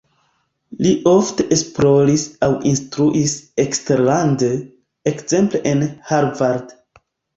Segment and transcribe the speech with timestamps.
[0.85, 4.51] Li ofte esploris aŭ instruis eksterlande,
[5.13, 6.75] ekzemple en Harvard.